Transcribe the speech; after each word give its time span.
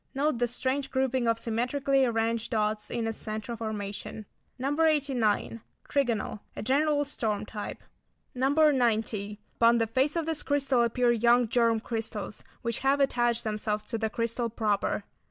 Note 0.15 0.39
the 0.39 0.47
strange 0.47 0.89
grouping 0.89 1.27
of 1.27 1.37
symmetrically 1.37 2.03
arranged 2.05 2.49
dots 2.49 2.89
in 2.89 3.05
its 3.05 3.19
centre 3.19 3.55
formation. 3.55 4.25
No. 4.57 4.81
89. 4.83 5.61
Trigonal. 5.87 6.39
A 6.55 6.63
general 6.63 7.05
storm 7.05 7.45
type. 7.45 7.83
No. 8.33 8.47
90. 8.49 9.39
Upon 9.57 9.77
the 9.77 9.85
face 9.85 10.15
of 10.15 10.25
this 10.25 10.41
crystal 10.41 10.81
appear 10.81 11.11
young 11.11 11.47
germ 11.47 11.79
crystals 11.79 12.43
which 12.63 12.79
have 12.79 12.99
attached 12.99 13.43
themselves 13.43 13.83
to 13.83 13.99
the 13.99 14.09
crystal 14.09 14.49
proper. 14.49 15.03